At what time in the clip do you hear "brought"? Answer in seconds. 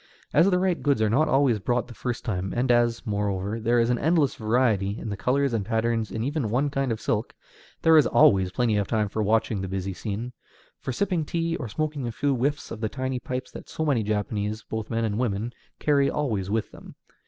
1.59-1.87